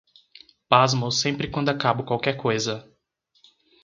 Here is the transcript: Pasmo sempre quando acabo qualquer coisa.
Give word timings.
Pasmo 0.67 1.11
sempre 1.11 1.47
quando 1.47 1.69
acabo 1.69 2.03
qualquer 2.03 2.35
coisa. 2.35 2.91